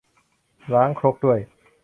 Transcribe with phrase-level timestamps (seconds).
[0.73, 1.39] ล้างครกด้วย